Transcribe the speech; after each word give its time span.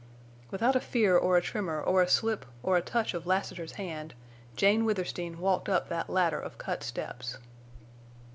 _'"Without 0.51 0.75
a 0.75 0.79
fear 0.79 1.15
or 1.15 1.37
a 1.37 1.43
tremor 1.43 1.79
or 1.79 2.01
a 2.01 2.09
slip 2.09 2.47
or 2.63 2.75
a 2.75 2.81
touch 2.81 3.13
of 3.13 3.27
Lassiter's 3.27 3.73
hand 3.73 4.15
Jane 4.55 4.83
Withersteen 4.83 5.37
walked 5.37 5.69
up 5.69 5.89
that 5.89 6.09
ladder 6.09 6.39
of 6.39 6.57
cut 6.57 6.81
steps. 6.81 7.37